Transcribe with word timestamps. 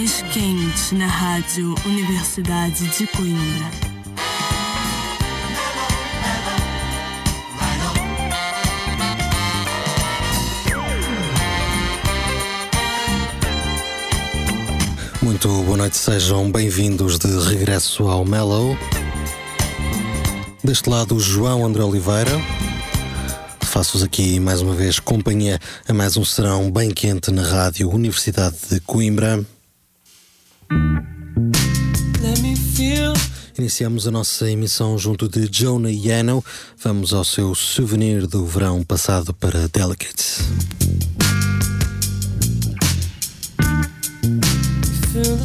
mais 0.00 0.22
quente 0.32 0.94
na 0.94 1.06
rádio 1.06 1.74
Universidade 1.84 2.88
de 2.96 3.06
Coimbra. 3.08 3.70
Muito 15.20 15.48
boa 15.64 15.76
noite, 15.76 15.98
sejam 15.98 16.50
bem-vindos 16.50 17.18
de 17.18 17.28
regresso 17.50 18.08
ao 18.08 18.24
Mellow. 18.24 18.74
Deste 20.64 20.88
lado, 20.88 21.20
João 21.20 21.66
André 21.66 21.84
Oliveira. 21.84 22.40
Faço-vos 23.60 24.02
aqui 24.02 24.40
mais 24.40 24.62
uma 24.62 24.74
vez 24.74 24.98
companhia 24.98 25.60
a 25.86 25.92
mais 25.92 26.16
um 26.16 26.24
serão 26.24 26.70
bem 26.70 26.90
quente 26.90 27.30
na 27.30 27.42
rádio 27.42 27.90
Universidade 27.90 28.56
de 28.70 28.80
Coimbra. 28.80 29.44
Iniciamos 33.60 34.08
a 34.08 34.10
nossa 34.10 34.50
emissão 34.50 34.96
junto 34.96 35.28
de 35.28 35.46
Jonah 35.46 35.90
Yano. 35.90 36.42
Vamos 36.82 37.12
ao 37.12 37.22
seu 37.22 37.54
souvenir 37.54 38.26
do 38.26 38.46
verão 38.46 38.82
passado 38.82 39.34
para 39.34 39.68
Delicates. 39.68 40.38
Feel 45.12 45.44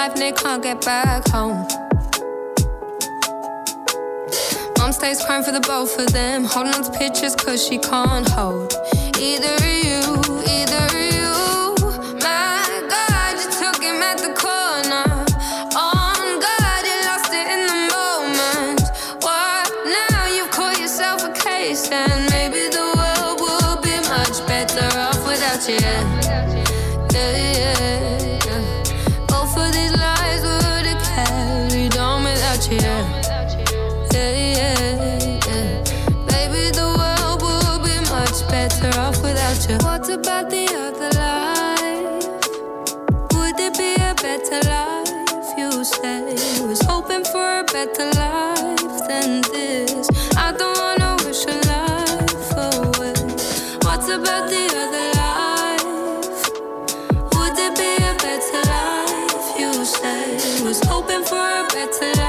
life 0.00 0.12
and 0.12 0.22
they 0.22 0.32
can't 0.32 0.62
get 0.62 0.80
back 0.84 1.28
home. 1.28 1.66
Mom 4.78 4.92
stays 4.92 5.22
crying 5.24 5.44
for 5.44 5.52
the 5.52 5.60
both 5.60 5.98
of 5.98 6.12
them, 6.12 6.44
holding 6.44 6.74
on 6.74 6.82
to 6.84 6.92
pictures 6.98 7.36
cause 7.36 7.64
she 7.66 7.78
can't 7.78 8.28
hold. 8.30 8.72
Either 9.18 9.54
of 9.54 9.84
you, 9.84 9.89
to 61.92 62.19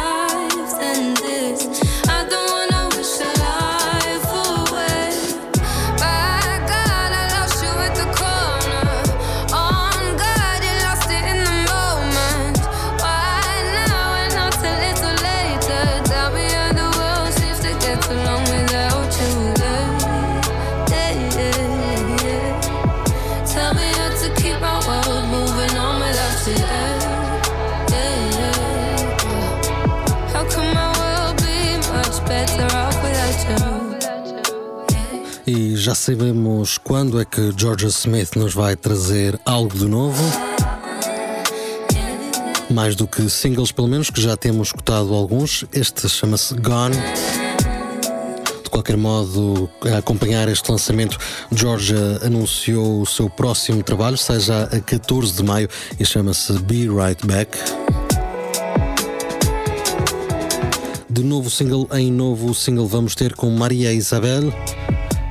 já 35.92 35.96
sabemos 35.96 36.78
quando 36.78 37.20
é 37.20 37.26
que 37.26 37.52
Georgia 37.58 37.90
Smith 37.90 38.38
nos 38.38 38.54
vai 38.54 38.78
trazer 38.78 39.38
algo 39.46 39.78
de 39.78 39.86
novo. 39.86 40.24
Mais 42.70 42.96
do 42.96 43.06
que 43.06 43.30
singles, 43.30 43.74
pelo 43.74 43.90
menos, 43.90 44.10
que 44.10 44.22
já 44.22 44.38
temos 44.38 44.70
escutado 44.70 45.14
alguns. 45.14 45.66
Este 45.74 46.08
chama-se 46.08 46.54
Gone. 46.54 46.96
De 48.64 48.70
qualquer 48.70 48.96
modo, 48.96 49.70
a 49.94 49.98
acompanhar 49.98 50.48
este 50.48 50.72
lançamento, 50.72 51.18
Georgia 51.52 52.22
anunciou 52.24 53.02
o 53.02 53.06
seu 53.06 53.30
próximo 53.30 53.84
trabalho, 53.84 54.16
seja 54.16 54.70
a 54.72 54.80
14 54.80 55.34
de 55.34 55.44
maio, 55.44 55.68
e 56.00 56.06
chama-se 56.06 56.54
Be 56.60 56.88
Right 56.88 57.28
Back. 57.28 57.58
De 61.10 61.22
novo 61.22 61.50
single 61.50 61.86
em 61.92 62.10
novo 62.10 62.56
single, 62.56 62.88
vamos 62.88 63.14
ter 63.14 63.36
com 63.36 63.50
Maria 63.50 63.92
Isabel 63.92 64.54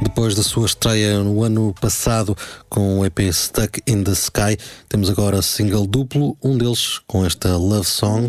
depois 0.02 0.34
da 0.34 0.42
sua 0.42 0.66
estreia 0.66 1.18
no 1.18 1.42
ano 1.42 1.74
passado 1.80 2.36
com 2.68 2.98
o 2.98 3.04
EP 3.04 3.20
Stuck 3.32 3.80
in 3.86 4.02
the 4.02 4.12
Sky, 4.12 4.56
temos 4.88 5.10
agora 5.10 5.42
single 5.42 5.86
duplo, 5.86 6.36
um 6.42 6.56
deles 6.56 7.00
com 7.06 7.24
esta 7.24 7.56
Love 7.56 7.86
Song. 7.86 8.28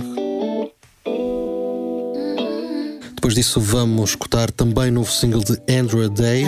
Depois 3.15 3.35
disso, 3.35 3.59
vamos 3.61 4.11
escutar 4.11 4.49
também 4.49 4.89
novo 4.89 5.11
single 5.11 5.43
de 5.43 5.53
Andrew 5.71 6.09
Day. 6.09 6.43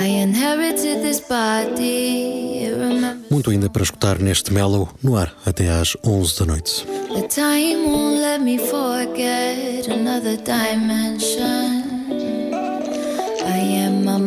Muito 3.30 3.52
ainda 3.52 3.70
para 3.70 3.84
escutar 3.84 4.18
neste 4.18 4.52
Mellow 4.52 4.90
no 5.04 5.16
ar 5.16 5.32
até 5.46 5.70
às 5.70 5.96
11 6.04 6.40
da 6.40 6.46
noite. 6.46 6.86
The 7.14 7.28
time 7.28 7.86
won't 7.86 8.20
let 8.20 8.42
me 8.42 8.58
forget 8.58 9.88
another 9.88 10.36
dimension. 10.38 11.73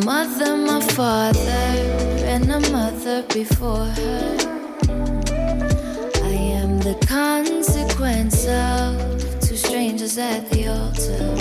Mother, 0.07 0.55
my 0.55 0.79
father, 0.79 1.67
and 2.33 2.49
a 2.49 2.61
mother 2.71 3.23
before 3.23 3.87
her. 3.99 4.37
I 6.23 6.35
am 6.61 6.79
the 6.79 6.95
consequence 7.05 8.47
of 8.47 8.95
two 9.41 9.57
strangers 9.57 10.17
at 10.17 10.49
the 10.49 10.69
altar. 10.69 11.35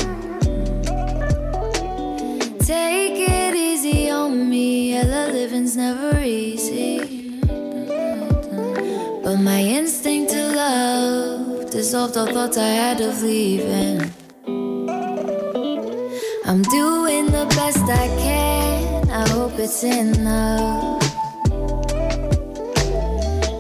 Take 2.59 3.21
it 3.31 3.55
easy 3.55 4.11
on 4.11 4.51
me, 4.51 4.95
yeah, 4.95 5.29
living's 5.31 5.77
never 5.77 6.19
easy. 6.19 7.39
But 9.23 9.37
my 9.37 9.61
instinct 9.61 10.33
to 10.33 10.45
love 10.57 11.71
dissolved 11.71 12.17
all 12.17 12.27
thoughts 12.27 12.59
I 12.59 12.71
had 12.83 13.01
of 13.01 13.23
leaving. 13.23 14.16
I'm 16.49 16.63
doing 16.63 17.27
the 17.27 17.45
best 17.57 17.83
I 17.91 18.07
can. 18.23 19.11
I 19.11 19.29
hope 19.31 19.59
it's 19.59 19.83
enough. 19.83 21.03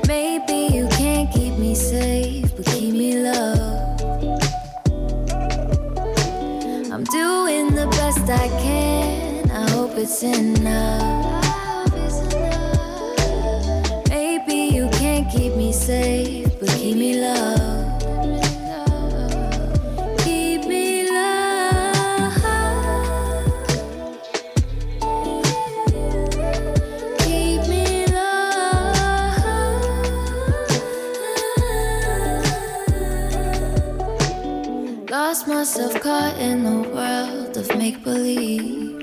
Maybe 0.06 0.72
you 0.72 0.86
can't 0.90 1.28
keep 1.32 1.58
me 1.58 1.74
safe, 1.74 2.54
but 2.54 2.64
keep 2.66 2.94
me 2.94 3.18
love. 3.18 4.00
I'm 6.92 7.02
doing 7.02 7.74
the 7.74 7.88
best 7.90 8.30
I 8.30 8.46
can. 8.62 9.50
I 9.50 9.68
hope 9.72 9.96
it's 9.96 10.22
enough. 10.22 11.42
Maybe 14.08 14.72
you 14.76 14.88
can't 14.92 15.28
keep 15.28 15.56
me 15.56 15.72
safe, 15.72 16.48
but 16.60 16.68
keep 16.68 16.96
me 16.96 17.20
love. 17.20 17.55
Myself 35.76 36.02
caught 36.02 36.38
in 36.38 36.64
the 36.64 36.88
world 36.88 37.55
of 37.58 37.69
make 37.76 38.02
believe. 38.02 38.96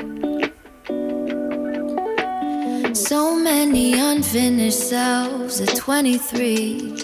So 2.98 3.36
many 3.36 3.94
unfinished 3.94 4.90
selves 4.90 5.62
at 5.62 5.76
23. 5.76 6.96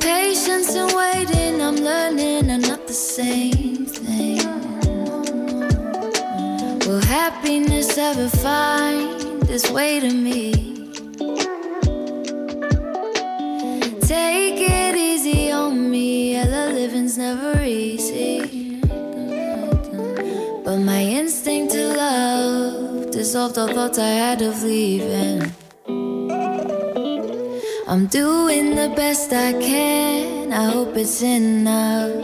Patience 0.00 0.74
and 0.74 0.92
waiting, 0.92 1.62
I'm 1.62 1.76
learning 1.76 2.50
are 2.50 2.58
not 2.58 2.86
the 2.86 2.92
same 2.92 3.86
thing. 3.86 4.44
Will 6.86 7.00
happiness 7.00 7.96
ever 7.96 8.28
find 8.28 9.48
its 9.48 9.70
way 9.70 10.00
to 10.00 10.10
me? 10.12 10.67
Never 17.18 17.60
easy. 17.64 18.80
But 20.64 20.78
my 20.78 21.02
instinct 21.02 21.72
to 21.72 21.96
love 21.96 23.10
dissolved 23.10 23.58
all 23.58 23.66
thoughts 23.66 23.98
I 23.98 24.12
had 24.22 24.40
of 24.40 24.62
leaving. 24.62 25.52
I'm 27.88 28.06
doing 28.06 28.76
the 28.76 28.92
best 28.94 29.32
I 29.32 29.52
can. 29.52 30.52
I 30.52 30.70
hope 30.70 30.96
it's 30.96 31.20
enough. 31.22 32.14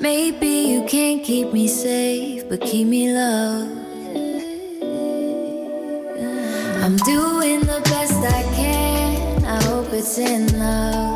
Maybe 0.00 0.52
you 0.72 0.84
can't 0.88 1.22
keep 1.22 1.52
me 1.52 1.68
safe, 1.68 2.48
but 2.48 2.60
keep 2.60 2.88
me 2.88 3.14
loved. 3.14 3.70
I'm 6.84 6.96
doing 6.96 7.60
the 7.60 7.80
best 7.84 8.18
I 8.38 8.42
can. 8.58 9.44
I 9.44 9.62
hope 9.62 9.92
it's 9.92 10.18
enough. 10.18 11.09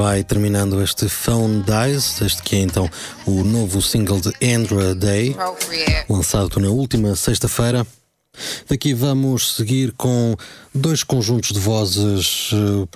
Vai 0.00 0.24
terminando 0.24 0.82
este 0.82 1.10
Phone 1.10 1.62
Dies, 1.62 2.22
este 2.22 2.42
que 2.42 2.56
é 2.56 2.60
então 2.60 2.88
o 3.26 3.44
novo 3.44 3.82
single 3.82 4.18
de 4.18 4.32
Andra 4.42 4.94
Day, 4.94 5.36
lançado 6.08 6.58
na 6.58 6.70
última 6.70 7.14
sexta-feira. 7.14 7.86
Daqui 8.66 8.94
vamos 8.94 9.56
seguir 9.56 9.92
com 9.92 10.34
dois 10.74 11.02
conjuntos 11.02 11.52
de 11.52 11.60
vozes 11.60 12.50
uh, 12.52 12.88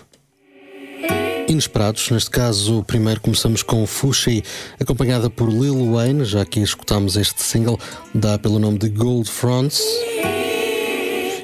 inesperados. 1.46 2.08
Neste 2.08 2.30
caso, 2.30 2.82
primeiro 2.84 3.20
começamos 3.20 3.62
com 3.62 3.86
Fushi, 3.86 4.42
acompanhada 4.80 5.28
por 5.28 5.50
Lil 5.50 5.92
Wayne, 5.92 6.24
já 6.24 6.42
que 6.46 6.60
escutamos 6.60 7.16
este 7.16 7.42
single, 7.42 7.78
dá 8.14 8.38
pelo 8.38 8.58
nome 8.58 8.78
de 8.78 8.88
Gold 8.88 9.30
Fronts. 9.30 9.82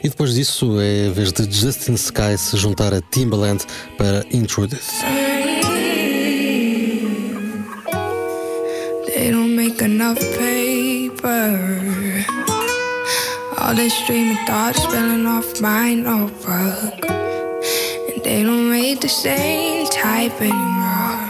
E 0.03 0.09
depois 0.09 0.33
disso 0.33 0.81
é 0.81 1.09
a 1.09 1.11
vez 1.11 1.31
de 1.35 1.53
Justin 1.55 1.93
Sky 1.93 2.39
se 2.39 2.57
juntar 2.57 2.95
a 2.95 3.03
Timbaland 3.03 3.63
para 3.99 4.25
Introduce. 4.33 5.30
Paper. 11.21 12.25
All 13.59 13.75
this 13.75 13.95
streaming 13.95 14.39
thoughts 14.47 14.83
spilling 14.83 15.27
off 15.27 15.61
my 15.61 15.95
notebook. 15.95 17.11
And 18.09 18.25
they 18.25 18.43
don't 18.43 18.71
make 18.71 19.01
the 19.01 19.09
same 19.09 19.87
type 19.87 20.41
anymore. 20.41 21.29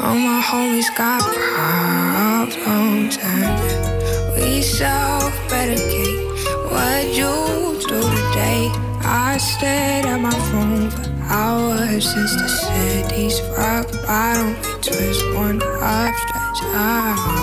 All 0.00 0.14
my 0.14 0.40
homies 0.44 0.88
got 0.96 1.22
problems 1.22 3.18
and 3.20 4.34
we 4.36 4.62
self-medicate. 4.62 6.26
What 6.70 7.06
you 7.06 7.78
do 7.86 8.00
today? 8.00 8.70
I 9.04 9.38
stared 9.38 10.06
at 10.06 10.20
my 10.20 10.38
phone 10.50 10.90
for 10.90 11.08
hours 11.24 12.04
since 12.12 12.34
the 12.34 12.48
city's 12.48 13.40
rock 13.56 13.90
bottom. 14.06 14.54
We 14.54 14.82
twist 14.82 15.34
one 15.34 15.62
after 15.82 16.38
out. 16.74 17.37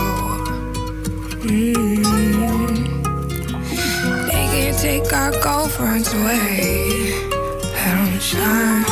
They 1.48 1.74
can't 4.52 4.78
take 4.80 5.14
our 5.14 5.32
girlfriends 5.44 6.12
away. 6.12 7.14
Let 7.62 7.74
them 7.74 8.20
shine. 8.20 8.84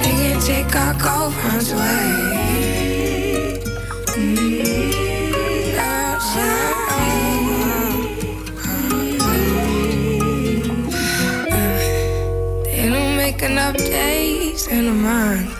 They 0.00 0.12
can't 0.20 0.42
take 0.42 0.74
our 0.74 0.94
girlfriends 0.94 1.72
away. 1.72 2.12
Mm. 4.16 4.62
They 12.64 12.88
don't 12.88 13.16
make 13.18 13.42
enough 13.42 13.76
days 13.76 14.66
in 14.68 14.86
a 14.88 14.92
month. 14.92 15.58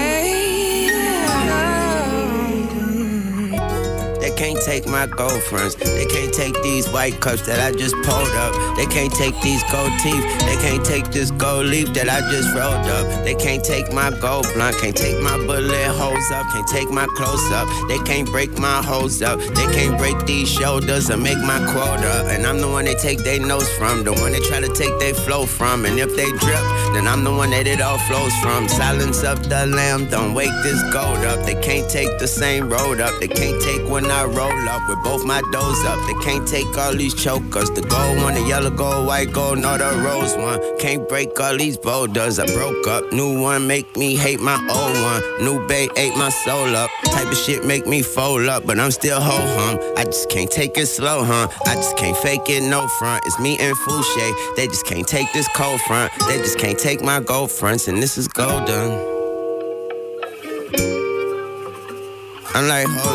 Can't 4.45 4.61
take 4.61 4.85
my 4.85 5.07
gold 5.07 5.35
girlfriends. 5.35 5.75
They 5.75 6.05
can't 6.05 6.33
take 6.33 6.53
these 6.61 6.87
white 6.89 7.19
cups 7.19 7.45
that 7.47 7.59
I 7.59 7.75
just 7.75 7.95
pulled 8.03 8.35
up. 8.45 8.53
They 8.77 8.85
can't 8.85 9.11
take 9.13 9.39
these 9.41 9.63
gold 9.71 9.91
teeth. 10.03 10.23
They 10.45 10.57
can't 10.61 10.85
take 10.85 11.05
this 11.11 11.31
gold 11.31 11.65
leaf 11.65 11.93
that 11.93 12.09
I 12.09 12.19
just 12.31 12.53
rolled 12.53 12.87
up. 12.97 13.25
They 13.25 13.35
can't 13.35 13.63
take 13.63 13.91
my 13.91 14.11
gold 14.11 14.47
blunt. 14.53 14.77
Can't 14.77 14.95
take 14.95 15.21
my 15.21 15.37
bullet 15.37 15.87
holes 15.97 16.31
up. 16.31 16.45
Can't 16.53 16.67
take 16.67 16.89
my 16.89 17.05
close 17.17 17.51
up. 17.51 17.67
They 17.87 17.97
can't 17.99 18.29
break 18.29 18.57
my 18.57 18.81
hoes 18.83 19.21
up. 19.21 19.39
They 19.39 19.67
can't 19.73 19.97
break 19.97 20.17
these 20.25 20.49
shoulders 20.49 21.09
or 21.09 21.17
make 21.17 21.39
my 21.39 21.59
quota. 21.71 22.27
And 22.29 22.45
I'm 22.45 22.59
the 22.59 22.69
one 22.69 22.85
they 22.85 22.95
take 22.95 23.19
their 23.19 23.39
nose 23.39 23.69
from. 23.77 24.03
The 24.03 24.13
one 24.13 24.31
they 24.31 24.39
try 24.41 24.61
to 24.61 24.73
take 24.73 24.97
their 24.99 25.13
flow 25.13 25.45
from. 25.45 25.85
And 25.85 25.99
if 25.99 26.15
they 26.15 26.29
drip, 26.43 26.65
then 26.93 27.07
I'm 27.07 27.23
the 27.23 27.33
one 27.33 27.49
that 27.51 27.67
it 27.67 27.81
all 27.81 27.97
flows 28.07 28.33
from. 28.41 28.67
Silence 28.69 29.23
up 29.23 29.39
the 29.43 29.65
lamb. 29.67 30.05
Don't 30.09 30.33
wake 30.33 30.55
this 30.63 30.81
gold 30.93 31.19
up. 31.25 31.45
They 31.45 31.55
can't 31.61 31.89
take 31.89 32.19
the 32.19 32.27
same 32.27 32.69
road 32.69 33.01
up. 33.01 33.19
They 33.19 33.27
can't 33.27 33.61
take 33.61 33.87
when 33.89 34.05
I 34.05 34.23
roll 34.35 34.69
up 34.69 34.87
with 34.89 35.01
both 35.03 35.23
my 35.25 35.41
doors 35.51 35.83
up. 35.85 35.99
They 36.07 36.13
can't 36.25 36.47
take 36.47 36.77
all 36.77 36.93
these 36.93 37.13
chokers. 37.15 37.69
The 37.71 37.81
gold 37.81 38.21
one, 38.21 38.33
the 38.33 38.41
yellow 38.41 38.69
gold, 38.69 39.07
white 39.07 39.31
gold, 39.31 39.59
no 39.59 39.77
the 39.77 39.85
rose 40.03 40.35
one. 40.35 40.59
Can't 40.77 41.07
break 41.07 41.39
all 41.39 41.57
these 41.57 41.77
boulders. 41.77 42.37
I 42.39 42.45
broke 42.45 42.87
up. 42.87 43.11
New 43.11 43.41
one 43.41 43.67
make 43.67 43.95
me 43.95 44.15
hate 44.15 44.41
my 44.41 44.57
old 44.69 44.97
one. 45.09 45.21
New 45.45 45.65
bay 45.67 45.87
ate 45.95 46.15
my 46.17 46.29
soul 46.29 46.75
up. 46.75 46.89
Type 47.05 47.27
of 47.27 47.37
shit 47.37 47.65
make 47.65 47.87
me 47.87 48.01
fold 48.01 48.47
up, 48.47 48.65
but 48.65 48.79
I'm 48.79 48.91
still 48.91 49.21
ho 49.21 49.37
hum. 49.57 49.79
I 49.97 50.03
just 50.03 50.29
can't 50.29 50.51
take 50.51 50.77
it 50.77 50.87
slow, 50.87 51.23
huh? 51.23 51.47
I 51.65 51.75
just 51.75 51.97
can't 51.97 52.17
fake 52.17 52.49
it 52.49 52.61
no 52.63 52.87
front. 52.99 53.25
It's 53.25 53.39
me 53.39 53.57
and 53.59 53.75
Fousheé. 53.77 54.55
They 54.55 54.67
just 54.67 54.85
can't 54.85 55.07
take 55.07 55.31
this 55.33 55.47
cold 55.55 55.79
front. 55.81 56.11
They 56.27 56.37
just 56.37 56.59
can't 56.59 56.77
take 56.77 57.01
my 57.01 57.19
gold 57.19 57.51
fronts, 57.51 57.87
and 57.87 58.01
this 58.03 58.17
is 58.17 58.27
golden. 58.27 59.15
I'm 62.53 62.69
like, 62.69 62.87
hold. 62.87 63.14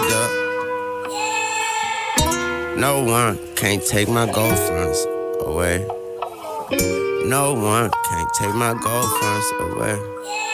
No 2.81 3.05
one 3.05 3.39
can't 3.57 3.85
take 3.85 4.09
my 4.09 4.25
gold 4.25 4.57
away. 5.45 5.87
No 7.27 7.53
one 7.53 7.91
can't 8.09 8.31
take 8.39 8.55
my 8.55 8.73
gold 8.73 9.11
away. 9.61 10.50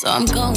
So 0.00 0.08
I'm 0.08 0.24
going 0.24 0.49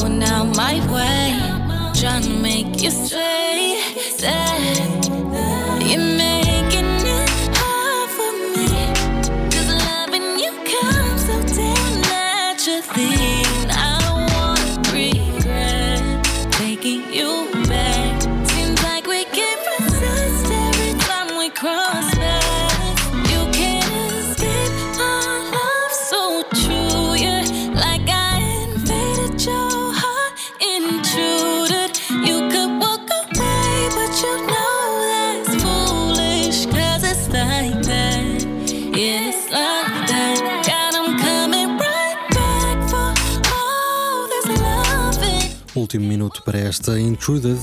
último 45.76 46.06
minuto 46.06 46.44
para 46.44 46.60
esta 46.60 47.00
Intruded. 47.00 47.58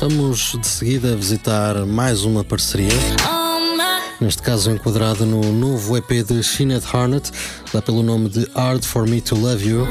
Vamos 0.00 0.56
de 0.60 0.66
seguida 0.66 1.14
visitar 1.14 1.86
mais 1.86 2.24
uma 2.24 2.42
parceria. 2.42 2.92
Neste 4.20 4.42
caso 4.42 4.70
enquadrada 4.70 5.24
no 5.24 5.40
novo 5.52 5.96
EP 5.96 6.24
de 6.26 6.42
Sinead 6.42 6.84
Harnett, 6.92 7.30
dá 7.72 7.80
pelo 7.80 8.02
nome 8.02 8.28
de 8.28 8.46
Hard 8.54 8.84
For 8.84 9.06
Me 9.06 9.20
To 9.20 9.36
Love 9.36 9.68
You. 9.68 9.88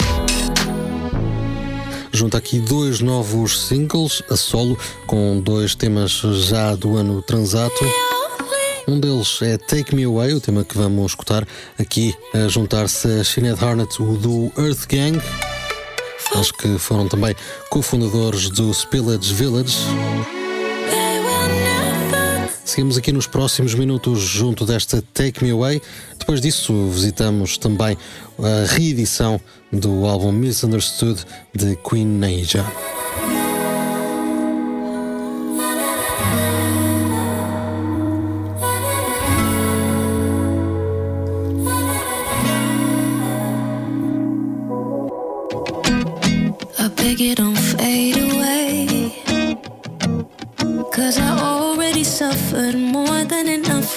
Junta 2.12 2.38
aqui 2.38 2.60
dois 2.60 3.00
novos 3.00 3.68
singles 3.68 4.22
a 4.30 4.36
solo, 4.36 4.78
com 5.08 5.40
dois 5.40 5.76
temas 5.76 6.12
já 6.12 6.76
do 6.76 6.98
ano 6.98 7.22
transato. 7.22 7.86
Um 8.88 9.00
deles 9.00 9.40
é 9.42 9.58
Take 9.58 9.96
Me 9.96 10.04
Away, 10.04 10.34
o 10.34 10.42
tema 10.42 10.64
que 10.64 10.78
vamos 10.78 11.12
escutar 11.12 11.48
aqui 11.78 12.14
a 12.34 12.48
juntar-se 12.48 13.08
a 13.20 13.24
Sinead 13.24 13.64
Harnett, 13.64 14.02
o 14.02 14.18
do 14.18 14.52
Earth 14.58 14.88
Gang 14.90 15.20
eles 16.34 16.52
que 16.52 16.78
foram 16.78 17.08
também 17.08 17.36
cofundadores 17.70 18.50
do 18.50 18.74
Spillage 18.74 19.34
Village. 19.34 19.78
Seguimos 22.70 22.98
aqui 22.98 23.12
nos 23.12 23.26
próximos 23.26 23.74
minutos 23.74 24.20
junto 24.20 24.66
desta 24.66 25.04
Take 25.14 25.44
Me 25.44 25.50
Away. 25.50 25.82
Depois 26.20 26.40
disso, 26.40 26.88
visitamos 26.88 27.58
também 27.58 27.98
a 28.38 28.72
reedição 28.72 29.42
do 29.74 30.06
álbum 30.06 30.32
Misunderstood 30.32 31.26
de 31.54 31.76
Queen 31.78 32.06
Naija. 32.06 32.64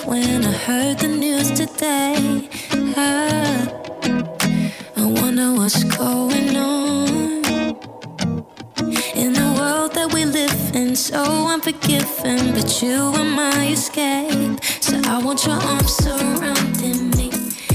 when 0.07 0.45
I 0.45 0.53
heard 0.53 0.99
the 0.99 1.09
news 1.09 1.51
today. 1.51 2.49
I, 2.97 3.69
I 4.97 5.07
wonder 5.07 5.53
what's 5.55 5.85
going 5.85 6.57
on 6.57 7.45
in 9.15 9.33
the 9.33 9.55
world 9.59 9.93
that 9.95 10.11
we 10.13 10.25
live 10.25 10.75
in, 10.75 10.97
so 10.97 11.23
unforgiving. 11.49 12.53
But 12.53 12.83
you 12.83 12.95
are 12.95 13.25
my 13.25 13.69
escape, 13.69 14.63
so 14.81 15.01
I 15.05 15.23
want 15.23 15.45
your 15.47 15.57
arms 15.57 15.93
surrounding 15.97 17.11
me. 17.11 17.31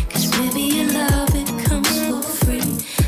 Cause 0.09 0.27
baby, 0.31 0.63
your 0.77 0.91
love, 0.93 1.33
it 1.33 1.49
comes 1.65 1.89
for 2.07 2.21
free. 2.21 2.61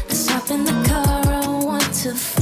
Let's 0.07 0.27
hop 0.29 0.49
in 0.51 0.63
the 0.63 0.77
car, 0.87 1.23
I 1.27 1.65
want 1.65 1.93
to 2.03 2.13
fly. 2.13 2.38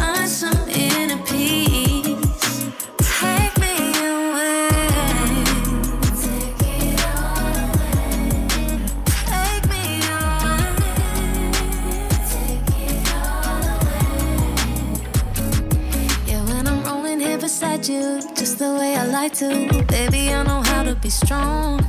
at 17.78 17.90
you 17.90 18.20
just 18.34 18.58
the 18.60 18.74
way 18.74 18.96
I 18.96 19.06
like 19.06 19.34
to. 19.34 19.50
Baby, 19.88 20.32
I 20.34 20.44
know 20.44 20.62
how 20.62 20.84
to 20.84 20.96
be 20.96 21.10
strong. 21.10 21.86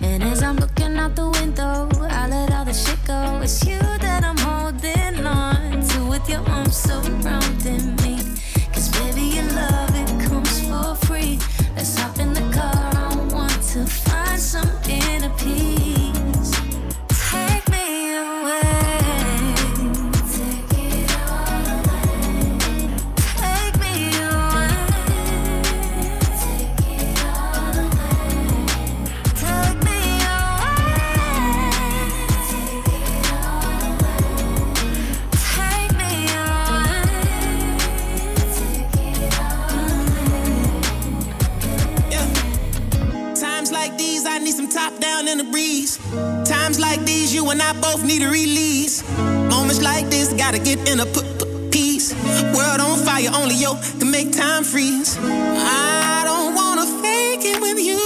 And 0.00 0.22
as 0.22 0.42
I'm 0.42 0.56
looking 0.56 0.96
out 0.96 1.16
the 1.16 1.30
window, 1.30 1.88
I 2.00 2.28
let 2.28 2.52
all 2.52 2.64
the 2.64 2.72
shit 2.72 2.98
go. 3.04 3.40
It's 3.42 3.64
you 3.64 3.78
that 3.78 4.22
I'm 4.24 4.38
holding 4.38 5.26
on 5.26 5.82
to 5.88 5.98
with 6.06 6.28
your 6.28 6.42
arms 6.48 6.76
surrounding 6.76 7.96
me. 8.02 8.18
Cause 8.72 8.88
baby, 8.98 9.36
your 9.36 9.48
love, 9.60 9.94
it 9.94 10.10
comes 10.28 10.60
for 10.68 10.94
free. 11.06 11.38
Let's 11.76 11.98
hop 11.98 12.18
in 12.18 12.32
the 12.34 12.46
car, 12.54 12.90
I 12.94 13.16
want 13.34 13.62
to 13.72 14.01
Cause 47.32 47.36
you 47.36 47.50
and 47.50 47.62
I 47.62 47.72
both 47.80 48.04
need 48.04 48.22
a 48.22 48.28
release. 48.28 49.02
Moments 49.16 49.80
like 49.80 50.10
this 50.10 50.34
gotta 50.34 50.58
get 50.58 50.86
in 50.86 51.00
a 51.00 51.06
p- 51.06 51.22
p- 51.38 51.70
piece. 51.70 52.12
World 52.54 52.80
on 52.82 52.98
fire, 53.06 53.30
only 53.34 53.54
yo 53.54 53.72
can 53.98 54.10
make 54.10 54.32
time 54.32 54.64
freeze. 54.64 55.16
I 55.18 56.24
don't 56.26 56.54
wanna 56.54 56.84
fake 57.00 57.40
it 57.42 57.58
with 57.58 57.80
you. 57.80 58.02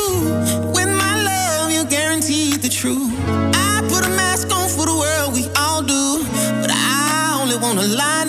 With 0.76 0.90
my 1.02 1.14
love, 1.24 1.72
you 1.72 1.84
guaranteed 1.86 2.62
the 2.62 2.68
truth. 2.68 3.10
I 3.26 3.82
put 3.88 4.06
a 4.06 4.10
mask 4.10 4.54
on 4.54 4.68
for 4.68 4.86
the 4.86 4.94
world, 4.94 5.34
we 5.34 5.42
all 5.58 5.82
do. 5.82 6.22
But 6.62 6.70
I 6.70 7.40
only 7.42 7.56
wanna 7.56 7.82
lie. 7.82 8.25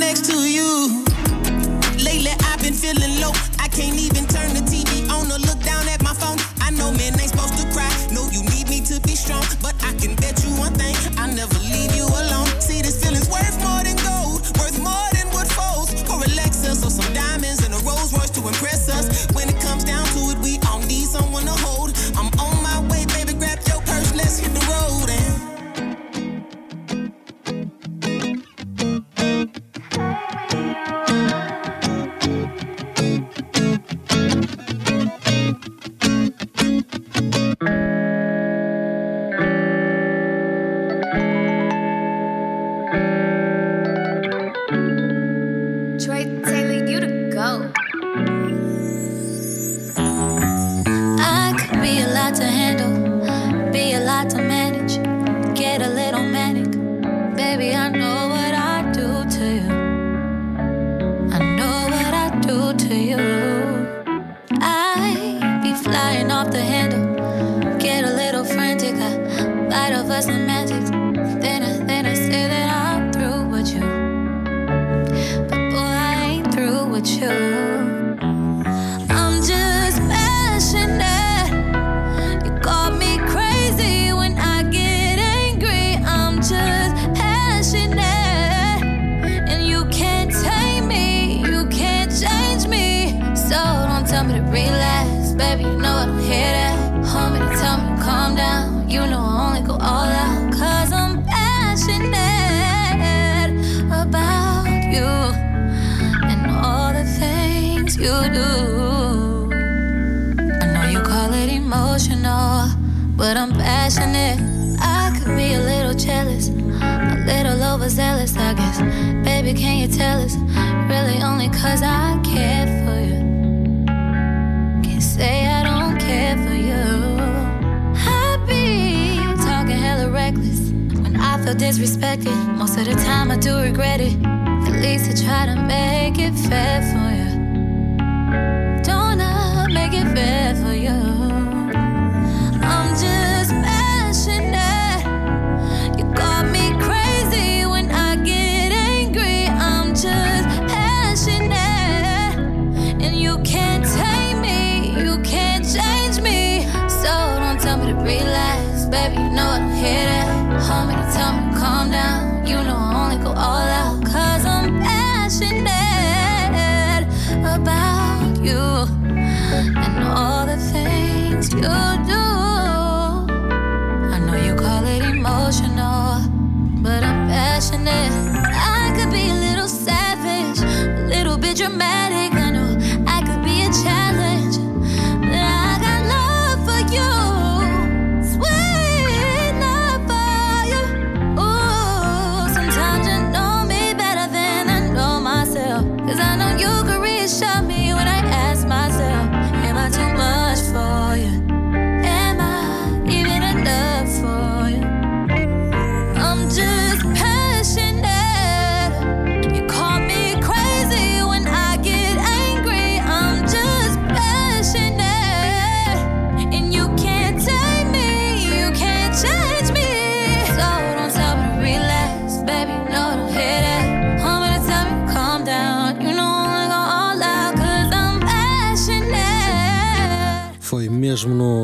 Mesmo 181.65 182.36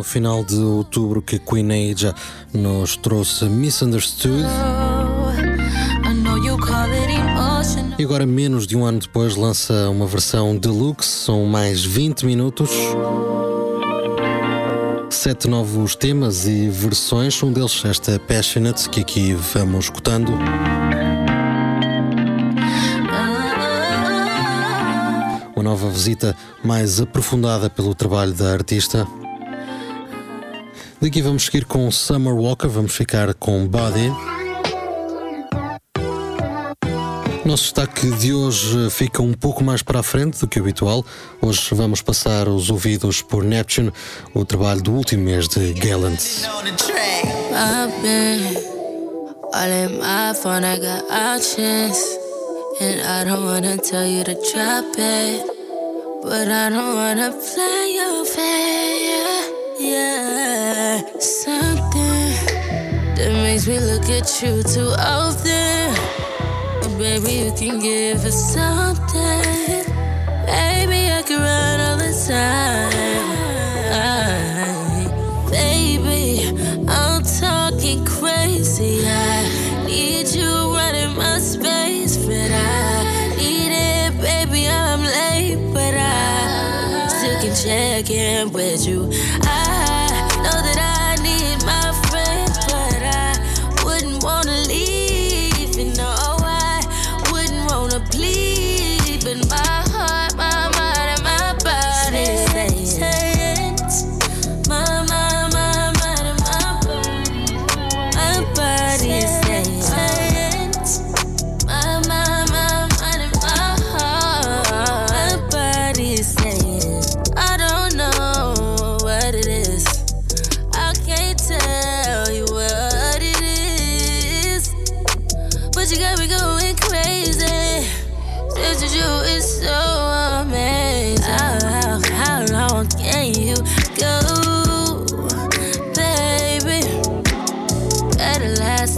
no 0.04 0.10
final 0.10 0.44
de 0.44 0.58
outubro 0.58 1.22
que 1.22 1.39
Queen 1.39 1.92
Aja 1.92 2.13
nos 2.54 2.98
trouxe 2.98 3.46
Misunderstood. 3.46 4.44
E 7.98 8.04
agora, 8.04 8.26
menos 8.26 8.68
de 8.68 8.76
um 8.76 8.84
ano 8.84 9.00
depois, 9.00 9.38
lança 9.38 9.89
uma 9.89 10.06
versão 10.06 10.58
deluxe, 10.58 11.08
são 11.08 11.46
mais 11.46 11.86
20 11.86 12.26
minutos. 12.26 12.70
Sete 15.10 15.48
novos 15.48 15.96
temas 15.96 16.46
e 16.46 16.68
versões, 16.68 17.42
um 17.42 17.54
deles 17.54 17.82
esta 17.86 18.20
Passionate, 18.20 18.89
que 18.89 19.00
aqui 19.00 19.34
vamos 19.54 19.86
escutando. 19.86 20.34
Uma 25.56 25.63
nova 25.63 25.89
visita 25.89 26.36
mais 26.62 27.00
aprofundada 27.00 27.70
pelo 27.70 27.96
trabalho 27.96 28.34
da 28.34 28.52
artista. 28.52 29.08
Daqui 31.04 31.22
vamos 31.22 31.48
seguir 31.48 31.66
com 31.66 31.92
Summer 31.92 32.34
Walker, 32.34 32.70
vamos 32.70 32.96
ficar 32.96 33.34
com 33.34 33.68
Body. 33.68 34.10
Nosso 37.44 37.63
destaque 37.63 38.10
de 38.12 38.34
hoje 38.34 38.89
fica 38.89 39.22
um 39.22 39.34
pouco 39.34 39.66
mais 39.66 39.84
para 39.84 40.00
a 40.00 40.04
frente 40.04 40.39
do 40.39 40.48
que 40.48 40.58
o 40.58 40.63
habitual. 40.63 41.06
Hoje 41.42 41.60
vamos 41.76 42.02
passar 42.02 42.48
os 42.48 42.70
ouvidos 42.70 43.22
por 43.22 43.44
Neptune, 43.44 43.92
o 44.34 44.46
trabalho 44.46 44.82
do 44.82 44.94
último 44.94 45.26
mês 45.26 45.50
de 45.50 45.74
Gallant. 45.74 46.22
But 56.24 56.48
I 56.48 56.70
don't 56.70 56.96
wanna 56.96 57.34
play 57.34 57.98
your 57.98 58.24
face. 58.24 59.62
Yeah, 59.80 61.02
something 61.18 62.36
that 63.16 63.32
makes 63.42 63.68
me 63.68 63.80
look 63.80 64.08
at 64.08 64.30
you 64.42 64.62
too 64.62 64.94
often. 65.00 65.96
baby, 67.00 67.46
you 67.46 67.52
can 67.58 67.80
give 67.80 68.24
us 68.24 68.54
something. 68.54 69.42
Baby, 70.46 71.10
I 71.12 71.24
can 71.26 71.40
run 71.42 71.80
all 71.82 71.98
the 71.98 72.14
time. 72.28 72.92
baby, 75.50 76.56
I'm 76.88 77.24
talking 77.24 78.06
crazy. 78.06 79.02
I 79.08 79.86
need 79.88 80.28
you 80.28 80.52
running 80.76 81.16
my 81.18 81.40
space, 81.40 82.18
but 82.18 82.52
I 82.52 83.36
need 83.38 83.72
it, 83.72 84.22
baby. 84.22 84.68
I'm 84.70 85.02
late, 85.02 85.58
but 85.74 85.96
I 85.96 87.08
still 87.08 87.42
can 87.42 87.56
check 87.56 88.12
in 88.12 88.52
with 88.52 88.88
you. 88.88 89.10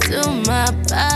to 0.06 0.30
my 0.46 0.70
body. 0.88 1.14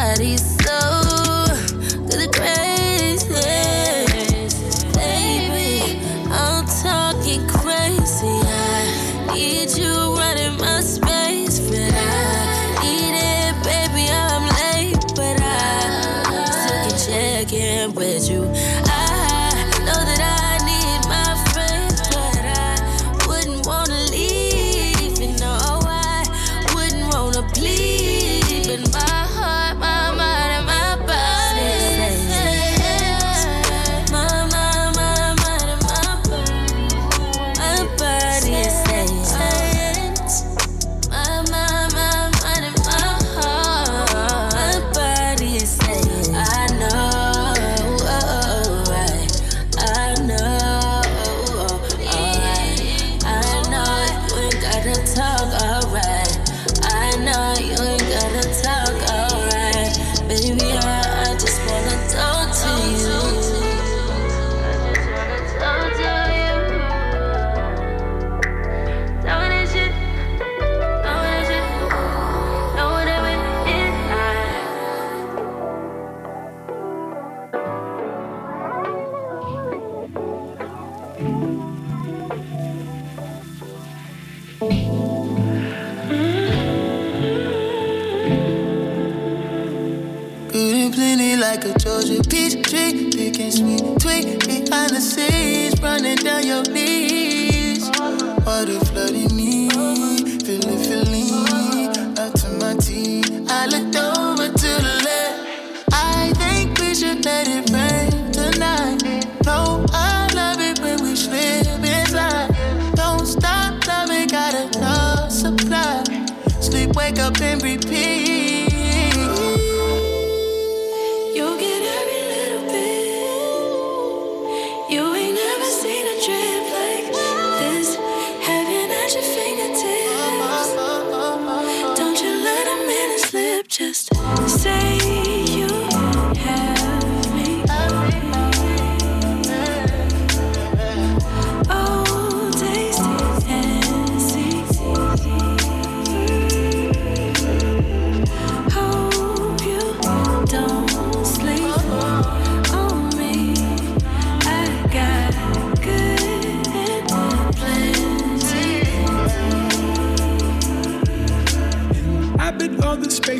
Repeat. 117.77 118.28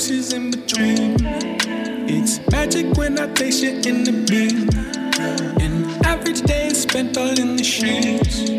Spaces 0.09 0.33
in 0.33 0.49
between. 0.49 1.17
It's 2.09 2.39
magic 2.49 2.97
when 2.97 3.19
I 3.19 3.27
place 3.27 3.61
you 3.61 3.73
in 3.89 4.03
the 4.03 4.15
beam. 4.29 4.67
An 5.61 5.85
average 6.03 6.41
day 6.41 6.67
is 6.67 6.81
spent 6.81 7.15
all 7.17 7.39
in 7.39 7.55
the 7.57 7.63
sheets. 7.63 8.49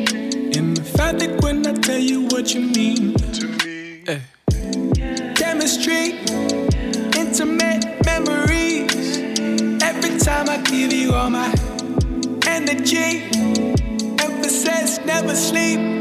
Emphatic 0.57 1.41
when 1.41 1.67
I 1.67 1.73
tell 1.73 1.99
you 1.99 2.27
what 2.29 2.55
you 2.55 2.61
mean 2.61 3.15
to 3.39 3.47
me. 3.65 4.05
Hey. 4.07 4.23
Chemistry, 5.35 6.21
intimate 7.19 7.85
memories. 8.05 9.19
Every 9.83 10.19
time 10.19 10.49
I 10.49 10.59
give 10.65 10.93
you 10.93 11.15
all 11.15 11.31
my 11.31 11.53
energy, 12.47 13.25
emphasis 14.21 15.01
never 15.05 15.35
sleep. 15.35 16.00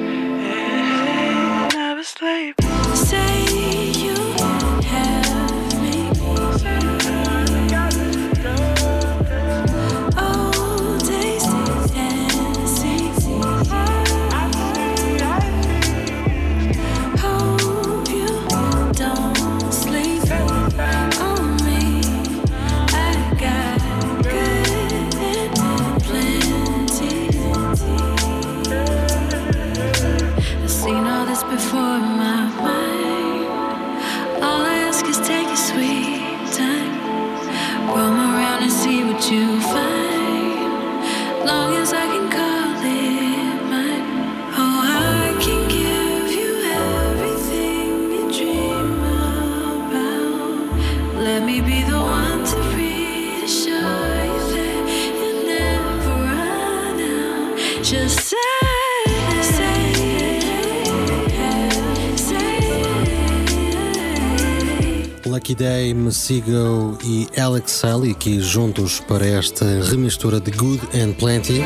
Day, 65.59 65.93
Messigo 65.93 66.97
e 67.03 67.27
Alex 67.37 67.71
Sally 67.71 68.11
aqui 68.11 68.39
juntos 68.39 69.01
para 69.01 69.25
esta 69.25 69.65
remistura 69.83 70.39
de 70.39 70.51
Good 70.51 70.81
and 70.97 71.11
Plenty. 71.19 71.65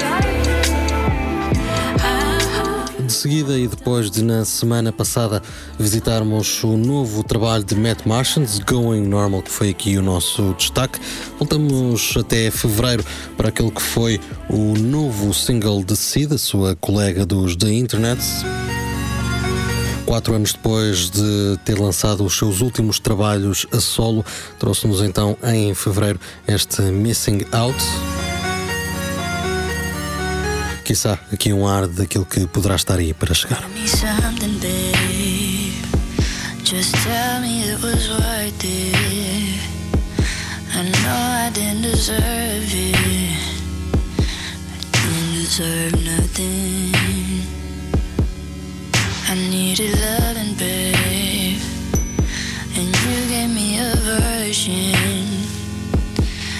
De 3.05 3.13
seguida 3.13 3.55
e 3.55 3.67
depois 3.67 4.09
de 4.09 4.23
na 4.23 4.45
semana 4.45 4.91
passada 4.91 5.43
visitarmos 5.77 6.63
o 6.63 6.75
novo 6.75 7.23
trabalho 7.23 7.63
de 7.63 7.75
Matt 7.75 8.07
Martians, 8.07 8.57
Going 8.57 9.03
Normal, 9.07 9.43
que 9.43 9.51
foi 9.51 9.69
aqui 9.69 9.95
o 9.95 10.01
nosso 10.01 10.55
destaque, 10.55 10.99
voltamos 11.37 12.15
até 12.17 12.49
fevereiro 12.49 13.05
para 13.37 13.49
aquele 13.49 13.69
que 13.69 13.81
foi 13.81 14.19
o 14.49 14.73
novo 14.75 15.31
single 15.35 15.83
de 15.83 15.95
Sid, 15.95 16.33
a 16.33 16.37
sua 16.39 16.75
colega 16.77 17.27
dos 17.27 17.55
The 17.55 17.71
Internet. 17.71 18.19
Quatro 20.05 20.35
anos 20.35 20.53
depois 20.53 21.09
de 21.09 21.57
ter 21.65 21.79
lançado 21.79 22.23
os 22.23 22.37
seus 22.37 22.61
últimos 22.61 22.99
trabalhos 22.99 23.65
a 23.71 23.79
solo, 23.79 24.23
trouxe-nos 24.59 25.01
então 25.01 25.37
em 25.43 25.73
fevereiro 25.73 26.19
este 26.47 26.81
Missing 26.83 27.45
Out. 27.51 27.77
Quizá 30.83 31.17
aqui 31.31 31.51
um 31.53 31.65
ar 31.67 31.87
daquilo 31.87 32.25
que 32.25 32.45
poderá 32.47 32.75
estar 32.75 32.99
aí 32.99 33.13
para 33.13 33.33
chegar. 33.33 33.63
Just 36.73 36.93
tell 37.03 37.41
me 37.41 37.69
it 37.69 37.83
was 37.83 38.09
worth 38.09 38.63
it. 38.63 39.59
I 40.73 40.81
know 40.81 41.45
I 41.45 41.51
didn't 41.53 41.83
deserve 41.83 42.73
it. 42.73 42.95
I 44.17 44.79
didn't 44.91 45.33
deserve 45.33 45.93
nothing. 46.03 46.92
I 49.33 49.35
needed 49.49 49.99
loving, 49.99 50.53
babe. 50.53 51.59
And 52.77 52.87
you 53.03 53.17
gave 53.29 53.49
me 53.49 53.79
a 53.79 53.95
version. 53.95 55.25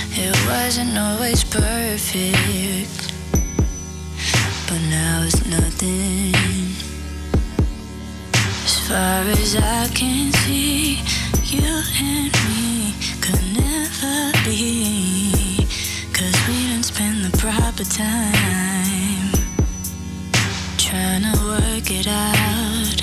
It 0.10 0.36
wasn't 0.48 0.98
always 0.98 1.44
perfect. 1.44 3.14
But 4.68 4.82
now 4.90 5.22
it's 5.24 5.46
nothing. 5.46 6.34
As 8.66 8.80
far 8.88 9.22
as 9.22 9.56
I 9.56 9.88
can 9.94 10.32
see, 10.32 10.96
you 11.44 11.70
and 12.02 12.34
me 12.48 12.96
could 13.22 13.44
never 13.54 14.32
be. 14.46 15.68
Cause 16.12 16.36
we 16.48 16.70
didn't 16.70 16.86
spend 16.86 17.24
the 17.24 17.38
proper 17.38 17.84
time 17.84 19.23
it 21.92 22.08
out. 22.08 23.02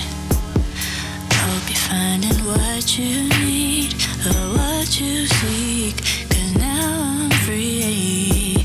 I'll 1.32 1.66
be 1.66 1.74
finding 1.74 2.44
what 2.46 2.98
you 2.98 3.28
need 3.40 3.94
or 4.26 4.54
what 4.56 5.00
you 5.00 5.26
seek. 5.26 5.96
Cause 6.30 6.54
now 6.56 7.24
I'm 7.24 7.30
free, 7.44 8.64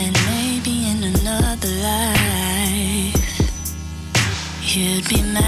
and 0.00 0.12
maybe 0.26 0.88
in 0.90 1.04
another 1.14 1.68
life, 1.68 3.40
you'd 4.62 5.08
be 5.08 5.22
mine, 5.22 5.43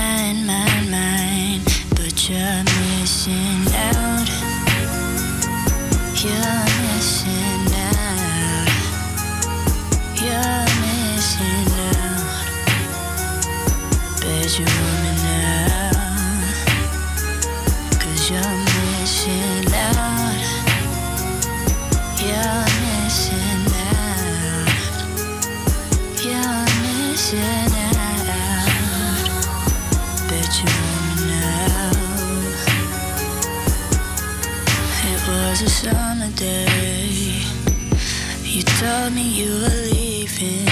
told 39.06 39.14
me 39.14 39.22
you 39.22 39.52
were 39.62 39.82
leaving, 39.94 40.66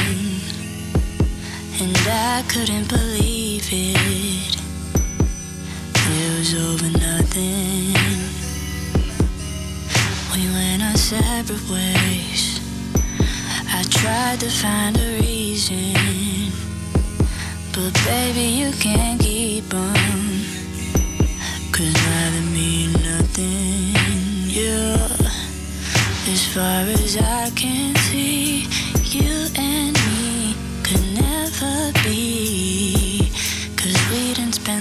and 1.81 1.97
I 2.09 2.43
couldn't 2.49 2.89
believe 2.89 3.69
it. 3.71 4.57
It 5.95 6.39
was 6.39 6.55
over 6.67 6.91
nothing. 6.99 7.95
We 10.33 10.43
went 10.51 10.83
our 10.83 10.97
separate 10.97 11.69
ways. 11.71 12.59
I 13.69 13.83
tried 13.99 14.41
to 14.41 14.51
find 14.51 14.97
a 14.97 15.21
reason, 15.21 15.95
but 17.73 17.93
baby, 18.05 18.47
you 18.61 18.73
can't 18.73 19.21
keep 19.21 19.73
on. 19.73 19.95
Cause 21.71 21.95
mean 22.53 22.93
nothing, 22.95 23.95
yeah. 24.49 25.07
As 26.33 26.43
far 26.53 26.83
as 26.99 27.17
I 27.17 27.51
can. 27.51 27.94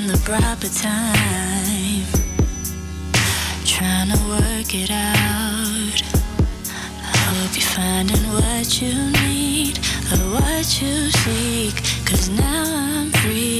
in 0.03 0.09
the 0.09 0.17
proper 0.19 0.67
time. 0.67 2.03
Trying 3.65 4.09
to 4.11 4.19
work 4.27 4.75
it 4.75 4.91
out. 4.91 5.97
I 7.11 7.17
hope 7.29 7.53
you're 7.55 7.73
finding 7.77 8.25
what 8.37 8.81
you 8.81 8.93
need 9.23 9.77
or 10.11 10.23
what 10.35 10.81
you 10.81 11.09
seek. 11.21 11.75
Cause 12.05 12.29
now 12.29 12.63
I'm 12.65 13.11
free. 13.11 13.52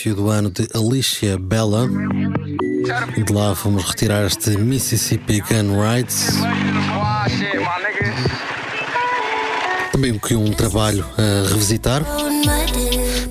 início 0.00 0.14
do 0.14 0.30
ano 0.30 0.50
de 0.50 0.66
Alicia 0.74 1.36
Bella. 1.38 1.86
De 1.86 3.32
lá 3.32 3.54
fomos 3.54 3.84
retirar 3.84 4.24
este 4.24 4.50
Mississippi 4.56 5.40
Gun 5.40 5.78
Rights. 5.78 6.38
Também 9.92 10.18
que 10.18 10.34
um 10.34 10.52
trabalho 10.52 11.04
a 11.18 11.48
revisitar. 11.48 12.02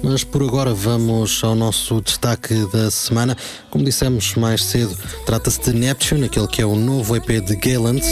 Mas 0.03 0.23
por 0.23 0.43
agora 0.43 0.73
vamos 0.73 1.43
ao 1.43 1.55
nosso 1.55 2.01
destaque 2.01 2.53
da 2.71 2.91
semana. 2.91 3.35
Como 3.71 3.83
dissemos 3.83 4.35
mais 4.35 4.63
cedo, 4.63 4.95
trata-se 5.25 5.59
de 5.61 5.73
Neptune, 5.73 6.25
aquele 6.25 6.47
que 6.47 6.61
é 6.61 6.65
o 6.65 6.75
novo 6.75 7.15
EP 7.15 7.43
de 7.43 7.55
Galant. 7.55 8.03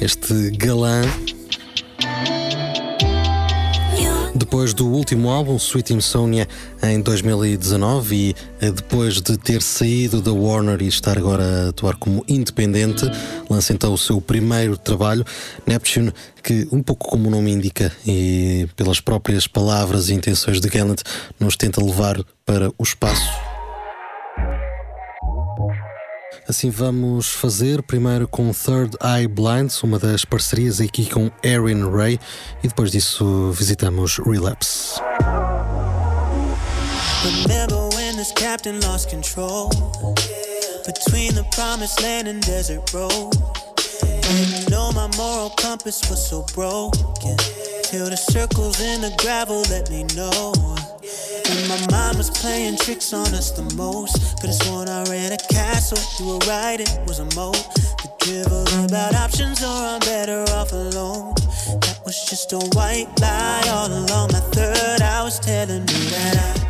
Este 0.00 0.50
galã 0.56 1.02
depois 4.48 4.72
do 4.72 4.88
último 4.88 5.28
álbum, 5.28 5.56
Sweet 5.56 5.92
Insomnia, 5.92 6.48
em 6.82 7.02
2019, 7.02 8.16
e 8.16 8.36
eh, 8.62 8.70
depois 8.70 9.20
de 9.20 9.36
ter 9.36 9.60
saído 9.60 10.22
da 10.22 10.32
Warner 10.32 10.80
e 10.80 10.88
estar 10.88 11.18
agora 11.18 11.44
a 11.44 11.68
atuar 11.68 11.96
como 11.96 12.24
independente, 12.26 13.04
lança 13.50 13.74
então 13.74 13.92
o 13.92 13.98
seu 13.98 14.22
primeiro 14.22 14.78
trabalho, 14.78 15.22
Neptune, 15.66 16.14
que, 16.42 16.66
um 16.72 16.82
pouco 16.82 17.10
como 17.10 17.28
o 17.28 17.30
nome 17.30 17.50
indica, 17.52 17.92
e 18.06 18.66
pelas 18.74 19.02
próprias 19.02 19.46
palavras 19.46 20.08
e 20.08 20.14
intenções 20.14 20.62
de 20.62 20.68
Gallant, 20.70 21.02
nos 21.38 21.54
tenta 21.54 21.84
levar 21.84 22.18
para 22.46 22.70
o 22.78 22.82
espaço 22.82 23.47
Assim 26.48 26.70
vamos 26.70 27.28
fazer 27.28 27.82
primeiro 27.82 28.26
com 28.26 28.50
Third 28.54 28.96
Eye 29.04 29.28
Blinds, 29.28 29.82
uma 29.82 29.98
das 29.98 30.24
parcerias 30.24 30.80
aqui 30.80 31.04
com 31.04 31.30
Erin 31.42 31.90
Ray, 31.90 32.18
e 32.64 32.68
depois 32.68 32.90
disso 32.90 33.52
visitamos 33.52 34.16
Relapse. 34.16 34.98
Remember 37.22 37.94
when 37.94 38.16
this 38.16 38.32
captain 38.32 38.80
lost 38.80 39.10
control 39.10 39.68
between 40.86 41.34
the 41.34 41.44
promised 41.54 42.00
land 42.00 42.28
and 42.28 42.40
desert 42.40 42.80
road? 42.94 43.36
Know 44.70 44.90
my 44.92 45.14
moral 45.18 45.50
compass 45.50 46.00
was 46.08 46.26
so 46.26 46.46
broken 46.54 47.36
till 47.82 48.08
the 48.08 48.16
circles 48.16 48.80
in 48.80 49.02
the 49.02 49.14
gravel 49.20 49.60
let 49.68 49.90
me 49.90 50.04
know. 50.16 50.54
When 51.00 51.68
my 51.68 51.78
mind 51.90 52.18
was 52.18 52.30
playing 52.30 52.76
tricks 52.76 53.12
on 53.12 53.34
us 53.34 53.52
the 53.52 53.62
most. 53.76 54.40
Could've 54.40 54.56
sworn 54.62 54.88
I 54.88 55.04
ran 55.04 55.32
a 55.32 55.38
castle. 55.52 55.98
You 56.18 56.32
were 56.32 56.46
right, 56.46 56.80
it 56.80 57.00
was 57.06 57.20
a 57.20 57.24
moat. 57.36 57.62
The 58.02 58.10
drivel 58.18 58.84
about 58.84 59.14
options 59.14 59.62
or 59.62 59.66
I'm 59.66 60.00
better 60.00 60.42
off 60.54 60.72
alone. 60.72 61.34
That 61.82 62.00
was 62.04 62.24
just 62.24 62.52
a 62.52 62.58
white 62.76 63.08
lie 63.20 63.68
all 63.68 63.88
along. 63.88 64.32
My 64.32 64.40
third 64.52 65.02
eye 65.02 65.22
was 65.22 65.38
telling 65.38 65.84
me 65.84 66.00
that 66.10 66.36
I 66.36 66.67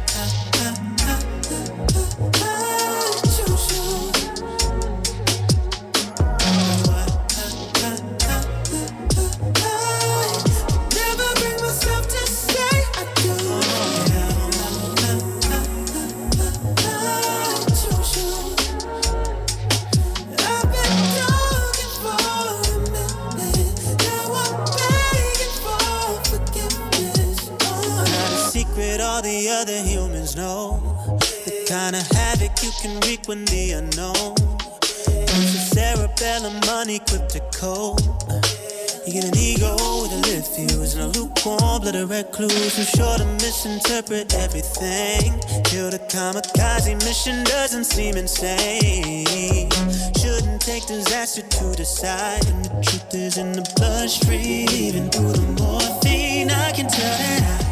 other 28.80 29.82
humans 29.82 30.36
know 30.36 30.78
the 31.44 31.66
kind 31.68 31.96
of 31.96 32.06
havoc 32.12 32.62
you 32.62 32.70
can 32.80 33.00
wreak 33.00 33.26
when 33.26 33.44
the 33.46 33.72
unknown. 33.72 34.34
It's 35.26 35.54
a 35.54 35.74
cerebellum 35.74 36.56
unequipped 36.68 37.30
to 37.30 37.40
cope. 37.52 38.00
You 39.04 39.14
get 39.14 39.24
an 39.24 39.36
ego 39.36 39.74
with 40.02 40.12
a 40.12 40.20
lit 40.28 40.46
fuse 40.46 40.94
and 40.94 41.02
a 41.02 41.18
lukewarm 41.18 41.82
blood 41.82 41.96
of 41.96 42.10
recluse 42.10 42.76
who's 42.76 42.88
sure 42.90 43.18
to 43.18 43.24
misinterpret 43.42 44.34
everything. 44.34 45.40
Till 45.64 45.90
the 45.90 45.98
kamikaze 45.98 46.94
mission 47.04 47.42
doesn't 47.44 47.84
seem 47.84 48.16
insane. 48.16 49.70
Shouldn't 50.20 50.60
take 50.62 50.86
disaster 50.86 51.42
to 51.42 51.74
decide, 51.74 52.46
and 52.46 52.64
the 52.64 52.70
truth 52.82 53.14
is 53.14 53.38
in 53.38 53.52
the 53.52 53.68
bloodstream. 53.76 54.68
Even 54.70 55.10
through 55.10 55.32
the 55.32 55.46
morphine, 55.60 56.50
I 56.50 56.70
can 56.72 56.88
tell 56.88 57.18
that 57.18 57.64
I 57.64 57.67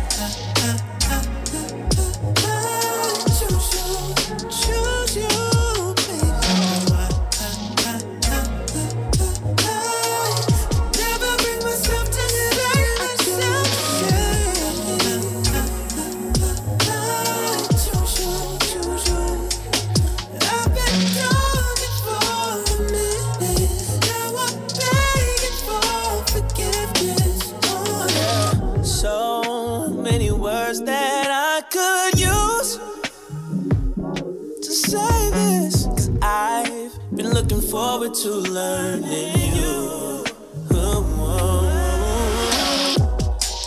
forward 37.76 38.14
to 38.14 38.30
learning 38.30 39.36
you. 39.54 40.24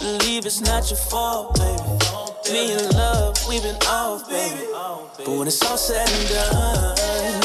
Believe 0.02 0.48
it's 0.48 0.62
not 0.62 0.90
your 0.90 0.98
fault, 0.98 1.56
baby. 1.60 2.52
Me 2.52 2.74
in 2.74 2.90
love, 2.98 3.38
we've 3.48 3.62
been 3.62 3.76
off, 3.86 4.28
baby. 4.28 4.66
But 4.74 5.28
when 5.38 5.48
it's 5.48 5.64
all 5.64 5.78
said 5.78 6.10
and 6.10 6.28
done, 6.28 7.38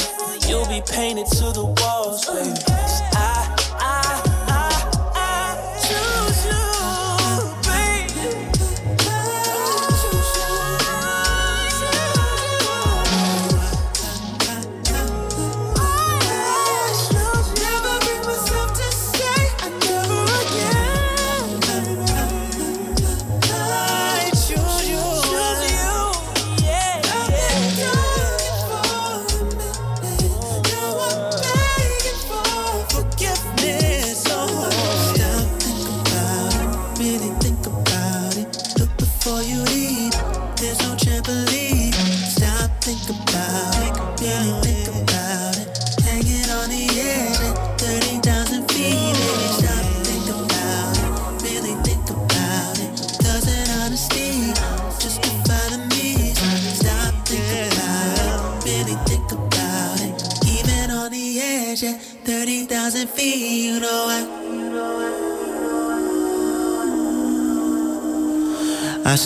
you'll 0.49 0.67
be 0.67 0.81
painted 0.91 1.27
to 1.37 1.53
the 1.53 1.67
walls, 1.81 2.25
baby. 2.25 2.94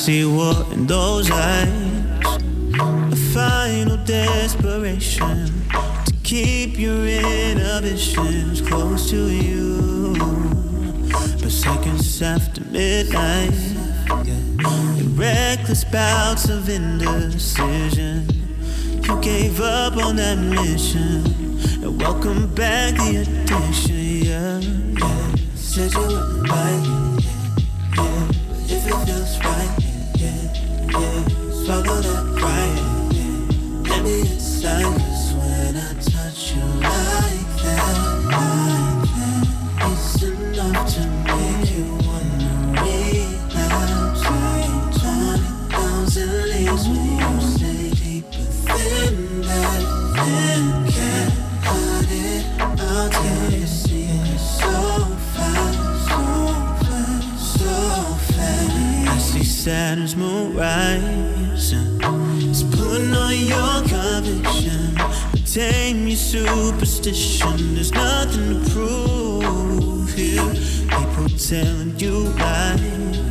See 0.08 0.24
what 0.24 0.72
in 0.72 0.86
those 0.86 1.30
eyes, 1.30 1.68
a 3.12 3.16
final 3.34 3.98
desperation 4.06 5.52
to 6.06 6.14
keep 6.22 6.78
your 6.78 7.06
inhibitions 7.06 8.62
close 8.62 9.10
to 9.10 9.28
you. 9.28 10.16
But 11.42 11.50
seconds 11.50 12.22
after 12.22 12.64
midnight, 12.70 13.52
in 14.98 15.14
reckless 15.14 15.84
bouts 15.84 16.48
of 16.48 16.70
indecision, 16.70 18.26
you 19.04 19.20
gave 19.20 19.60
up 19.60 19.94
on 19.98 20.16
that 20.16 20.38
mission 20.38 21.20
and 21.84 22.00
welcome 22.00 22.46
back 22.54 22.94
the 22.94 23.26
addiction. 23.26 23.98
Yeah, 24.24 24.60
yeah. 25.02 25.34
Said 25.54 25.92
you 25.92 26.00
wouldn't 26.00 27.17
telling 71.48 71.98
you 71.98 72.28
lies, 72.36 72.78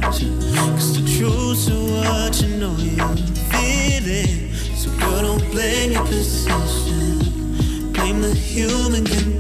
cause 0.02 0.96
the 0.96 1.04
truth's 1.20 1.70
what 1.70 2.42
you 2.42 2.58
know 2.58 2.76
you're 2.78 3.16
feeling. 3.52 4.52
So 4.76 4.90
girl, 4.98 5.22
don't 5.22 5.52
blame 5.52 5.92
your 5.92 6.04
position, 6.08 7.94
blame 7.94 8.22
the 8.22 8.34
human 8.34 9.06
condition, 9.06 9.37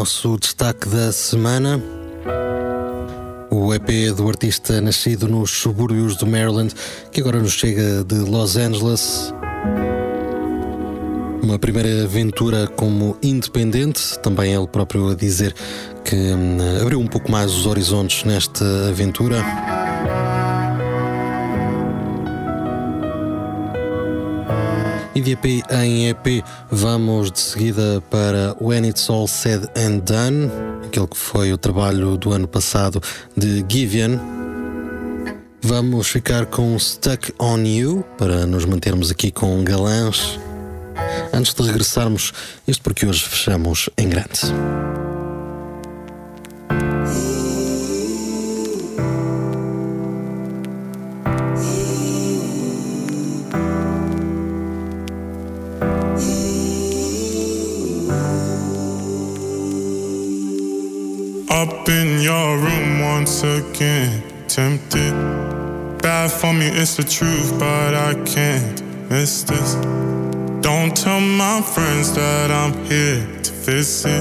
nosso 0.00 0.38
destaque 0.38 0.88
da 0.88 1.12
semana. 1.12 1.78
O 3.50 3.74
EP 3.74 4.10
do 4.16 4.26
artista 4.28 4.80
nascido 4.80 5.28
nos 5.28 5.50
subúrbios 5.50 6.16
do 6.16 6.26
Maryland, 6.26 6.74
que 7.12 7.20
agora 7.20 7.38
nos 7.38 7.52
chega 7.52 8.02
de 8.02 8.14
Los 8.14 8.56
Angeles. 8.56 9.30
Uma 11.42 11.58
primeira 11.58 12.04
aventura 12.04 12.66
como 12.66 13.14
independente, 13.22 14.18
também 14.20 14.54
ele 14.54 14.66
próprio 14.68 15.10
a 15.10 15.14
dizer 15.14 15.54
que 16.02 16.16
hum, 16.16 16.56
abriu 16.80 16.98
um 16.98 17.06
pouco 17.06 17.30
mais 17.30 17.52
os 17.52 17.66
horizontes 17.66 18.24
nesta 18.24 18.64
aventura. 18.88 19.44
E 25.14 25.20
de 25.20 25.32
EP 25.32 25.44
em 25.70 26.08
EP 26.08 26.44
vamos 26.70 27.32
de 27.32 27.40
seguida 27.40 28.00
para 28.10 28.56
When 28.60 28.86
It's 28.86 29.10
All 29.10 29.26
Said 29.26 29.64
and 29.76 29.98
Done, 29.98 30.50
aquele 30.86 31.08
que 31.08 31.16
foi 31.16 31.52
o 31.52 31.58
trabalho 31.58 32.16
do 32.16 32.32
ano 32.32 32.46
passado 32.46 33.02
de 33.36 33.64
Givian. 33.68 34.20
Vamos 35.62 36.06
ficar 36.06 36.46
com 36.46 36.78
Stuck 36.78 37.34
on 37.40 37.58
You 37.64 38.04
para 38.16 38.46
nos 38.46 38.64
mantermos 38.64 39.10
aqui 39.10 39.32
com 39.32 39.64
galãs. 39.64 40.38
Antes 41.32 41.54
de 41.54 41.62
regressarmos, 41.62 42.32
isto 42.66 42.82
porque 42.82 43.04
hoje 43.04 43.24
fechamos 43.24 43.90
em 43.98 44.08
grande. 44.08 44.40
Bad 66.20 66.32
for 66.32 66.52
me, 66.52 66.66
it's 66.66 66.96
the 66.96 67.02
truth, 67.02 67.58
but 67.58 67.94
I 67.94 68.12
can't 68.26 68.82
miss 69.08 69.42
this. 69.42 69.72
Don't 70.60 70.94
tell 70.94 71.18
my 71.18 71.62
friends 71.62 72.12
that 72.12 72.50
I'm 72.50 72.74
here 72.84 73.24
to 73.42 73.52
visit. 73.64 74.20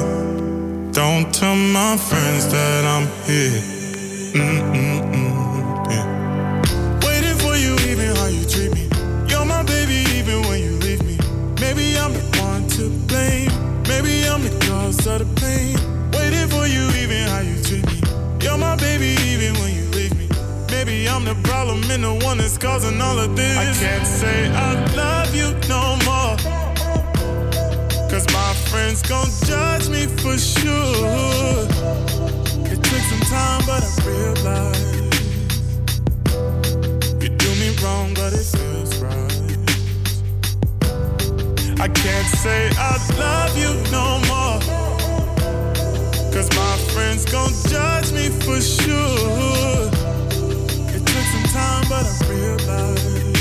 Don't 0.94 1.28
tell 1.34 1.58
my 1.58 1.98
friends 1.98 2.48
that 2.54 2.86
I'm 2.86 3.06
here. 3.28 3.60
Mm-mm-mm, 4.32 5.92
yeah. 5.92 6.06
Waiting 7.06 7.38
for 7.44 7.58
you, 7.58 7.74
even 7.92 8.16
how 8.16 8.28
you 8.28 8.46
treat 8.46 8.74
me. 8.74 8.88
You're 9.28 9.44
my 9.44 9.64
baby, 9.64 10.06
even 10.16 10.44
when 10.48 10.60
you 10.64 10.78
leave 10.80 11.04
me. 11.04 11.18
Maybe 11.60 11.98
I'm 12.00 12.14
the 12.14 12.24
one 12.40 12.66
to 12.78 12.90
blame. 13.12 13.52
Maybe 13.90 14.26
I'm 14.26 14.42
the 14.42 14.56
cause 14.66 15.06
of 15.06 15.20
the 15.20 15.28
pain. 15.42 15.76
Waiting 16.14 16.48
for 16.48 16.66
you, 16.66 16.88
even 17.04 17.28
how 17.28 17.42
you 17.42 17.62
treat 17.62 17.86
me. 17.88 18.00
You're 18.40 18.58
my 18.58 18.78
baby, 18.78 19.20
I'm 21.20 21.26
the 21.26 21.36
problem 21.44 21.84
and 21.92 22.06
the 22.06 22.14
one 22.26 22.38
that's 22.38 22.58
causing 22.58 23.02
all 23.02 23.20
of 23.20 23.36
this. 23.36 23.58
I 23.58 23.66
can't 23.78 24.08
say 24.08 24.48
I 24.56 24.74
love 24.96 25.36
you 25.36 25.52
no 25.68 25.98
more. 26.08 26.38
Cause 28.10 28.26
my 28.32 28.54
friends 28.72 29.02
gon' 29.02 29.28
judge 29.44 29.90
me 29.90 30.08
for 30.08 30.38
sure. 30.38 31.68
It 32.72 32.82
took 32.82 33.04
some 33.12 33.20
time, 33.28 33.62
but 33.68 33.84
I 33.84 33.90
realized 34.08 35.14
you 37.22 37.28
do 37.28 37.50
me 37.60 37.76
wrong, 37.84 38.14
but 38.14 38.32
it 38.32 38.46
feels 38.56 38.96
right. 39.04 39.58
I 41.82 41.90
can't 41.90 42.28
say 42.28 42.72
I 42.78 42.96
love 43.20 43.58
you 43.58 43.74
no 43.92 44.22
more. 44.32 44.62
Cause 46.32 46.50
my 46.56 46.78
friends 46.94 47.26
gon' 47.26 47.52
judge 47.68 48.14
me 48.14 48.30
for 48.30 48.62
sure. 48.62 49.99
But 51.90 52.06
I 52.06 52.28
realized 52.30 53.38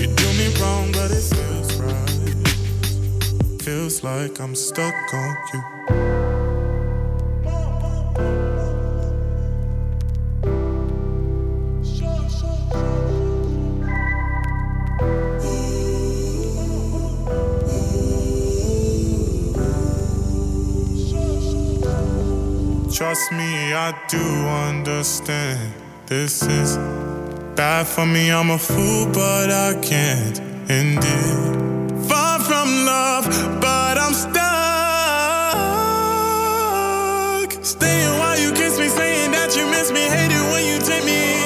you 0.00 0.06
do 0.06 0.28
me 0.38 0.48
wrong, 0.60 0.92
but 0.92 1.10
it 1.10 1.24
feels 1.34 1.70
right. 1.80 3.62
Feels 3.62 4.04
like 4.04 4.40
I'm 4.40 4.54
stuck 4.54 5.14
on 5.14 5.36
you. 5.54 5.62
Trust 22.92 23.32
me, 23.32 23.74
I 23.74 23.92
do 24.08 24.18
understand. 24.18 25.83
This 26.06 26.42
is 26.42 26.76
bad 27.56 27.86
for 27.86 28.04
me, 28.04 28.30
I'm 28.30 28.50
a 28.50 28.58
fool, 28.58 29.06
but 29.06 29.50
I 29.50 29.72
can't 29.80 30.38
end 30.70 30.98
it. 30.98 32.06
Far 32.06 32.38
from 32.40 32.68
love, 32.84 33.24
but 33.58 33.96
I'm 33.96 34.12
stuck. 34.12 34.34
Staying 37.64 38.18
while 38.18 38.38
you 38.38 38.52
kiss 38.52 38.78
me, 38.78 38.88
saying 38.88 39.30
that 39.30 39.56
you 39.56 39.64
miss 39.64 39.90
me, 39.92 40.00
hate 40.00 40.30
it 40.30 40.44
when 40.52 40.66
you 40.66 40.78
take 40.84 41.06
me. 41.06 41.40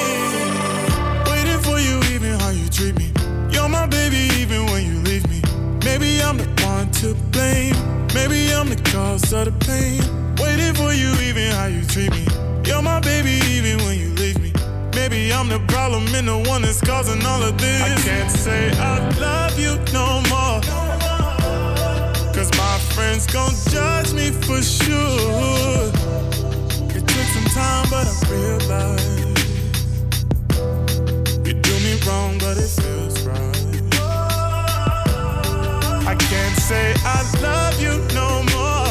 Waiting 1.31 1.61
for 1.63 1.79
you, 1.79 2.03
even 2.13 2.37
how 2.37 2.49
you 2.49 2.67
treat 2.67 2.97
me. 2.97 3.13
You're 3.53 3.69
my 3.69 3.87
baby, 3.87 4.27
even 4.41 4.65
when 4.65 4.85
you 4.85 4.99
leave 5.03 5.25
me. 5.29 5.41
Maybe 5.85 6.21
I'm 6.21 6.35
the 6.35 6.49
one 6.65 6.91
to 6.99 7.15
blame. 7.31 7.77
Maybe 8.13 8.51
I'm 8.53 8.67
the 8.67 8.75
cause 8.91 9.31
of 9.31 9.45
the 9.45 9.53
pain. 9.65 10.03
Waiting 10.35 10.73
for 10.73 10.91
you, 10.91 11.13
even 11.29 11.49
how 11.53 11.67
you 11.67 11.85
treat 11.85 12.11
me. 12.11 12.27
You're 12.65 12.81
my 12.81 12.99
baby, 12.99 13.39
even 13.55 13.77
when 13.85 13.99
you. 13.99 14.08
Maybe 14.99 15.31
I'm 15.31 15.47
the 15.47 15.59
problem 15.73 16.03
and 16.13 16.27
the 16.27 16.37
one 16.49 16.61
that's 16.61 16.81
causing 16.81 17.25
all 17.25 17.41
of 17.41 17.57
this. 17.57 17.81
I 17.81 17.95
can't 18.09 18.31
say 18.31 18.71
I 18.93 18.95
love 19.27 19.57
you 19.57 19.73
no 19.99 20.07
more. 20.31 20.59
Cause 22.35 22.51
my 22.63 22.77
friends 22.93 23.25
gon' 23.27 23.55
judge 23.73 24.13
me 24.13 24.27
for 24.45 24.61
sure. 24.61 25.91
It 26.97 27.03
took 27.11 27.27
some 27.35 27.49
time, 27.59 27.85
but 27.93 28.05
I 28.11 28.15
realized 28.33 29.39
you 31.47 31.53
do 31.67 31.75
me 31.85 31.93
wrong, 32.05 32.37
but 32.43 32.55
it 32.65 32.71
feels 32.79 33.15
right. 33.29 33.57
I 36.11 36.15
can't 36.31 36.57
say 36.69 36.85
I 37.17 37.19
love 37.47 37.75
you 37.85 37.95
no 38.19 38.29
more. 38.53 38.88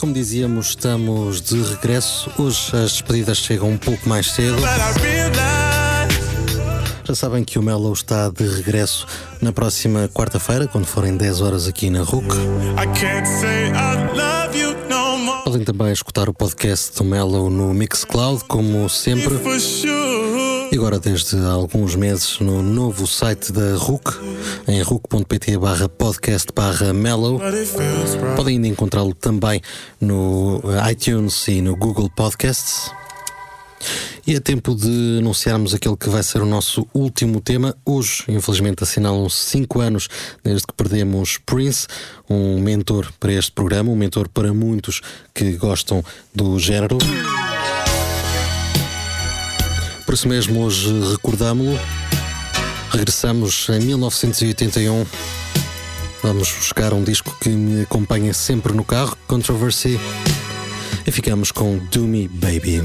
Como 0.00 0.14
dizíamos, 0.14 0.70
estamos 0.70 1.42
de 1.42 1.62
regresso. 1.62 2.30
Hoje 2.38 2.74
as 2.74 2.92
despedidas 2.92 3.36
chegam 3.36 3.68
um 3.68 3.76
pouco 3.76 4.08
mais 4.08 4.30
cedo. 4.30 4.56
Já 7.04 7.14
sabem 7.14 7.44
que 7.44 7.58
o 7.58 7.62
Mellow 7.62 7.92
está 7.92 8.30
de 8.30 8.48
regresso 8.48 9.06
na 9.42 9.52
próxima 9.52 10.08
quarta-feira, 10.08 10.66
quando 10.66 10.86
forem 10.86 11.18
10 11.18 11.42
horas 11.42 11.68
aqui 11.68 11.90
na 11.90 12.02
RUC. 12.02 12.24
Podem 15.44 15.64
também 15.64 15.92
escutar 15.92 16.30
o 16.30 16.32
podcast 16.32 16.96
do 16.96 17.04
Mellow 17.04 17.50
no 17.50 17.74
Mixcloud, 17.74 18.42
como 18.44 18.88
sempre. 18.88 19.38
E 20.72 20.76
agora, 20.76 21.00
desde 21.00 21.36
alguns 21.36 21.96
meses, 21.96 22.38
no 22.38 22.62
novo 22.62 23.04
site 23.04 23.50
da 23.50 23.74
RUC, 23.76 24.04
em 24.68 24.80
ruc.pt 24.82 25.58
barra 25.58 25.88
podcast 25.88 26.48
barra 26.54 26.92
mellow. 26.92 27.40
Podem 28.36 28.54
ainda 28.54 28.68
encontrá-lo 28.68 29.12
também 29.12 29.60
no 30.00 30.62
iTunes 30.88 31.48
e 31.48 31.60
no 31.60 31.74
Google 31.74 32.08
Podcasts. 32.08 32.92
E 34.24 34.36
é 34.36 34.38
tempo 34.38 34.76
de 34.76 35.18
anunciarmos 35.18 35.74
aquele 35.74 35.96
que 35.96 36.08
vai 36.08 36.22
ser 36.22 36.40
o 36.40 36.46
nosso 36.46 36.86
último 36.94 37.40
tema. 37.40 37.74
Hoje, 37.84 38.24
infelizmente, 38.28 38.84
assinalam-se 38.84 39.36
5 39.36 39.80
anos 39.80 40.08
desde 40.44 40.66
que 40.68 40.74
perdemos 40.74 41.38
Prince, 41.38 41.88
um 42.28 42.60
mentor 42.60 43.12
para 43.18 43.32
este 43.32 43.50
programa, 43.50 43.90
um 43.90 43.96
mentor 43.96 44.28
para 44.28 44.52
muitos 44.52 45.00
que 45.34 45.56
gostam 45.56 46.04
do 46.32 46.58
género. 46.60 46.98
Por 50.10 50.14
isso 50.14 50.26
mesmo, 50.26 50.64
hoje 50.64 50.90
recordámo-lo. 51.12 51.78
Regressamos 52.90 53.68
em 53.68 53.78
1981. 53.78 55.06
Vamos 56.20 56.50
buscar 56.50 56.92
um 56.92 57.04
disco 57.04 57.32
que 57.40 57.48
me 57.50 57.82
acompanha 57.82 58.34
sempre 58.34 58.72
no 58.72 58.82
carro, 58.82 59.16
Controversy. 59.28 60.00
E 61.06 61.12
ficamos 61.12 61.52
com 61.52 61.78
Do 61.92 62.08
Me 62.08 62.26
Baby. 62.26 62.82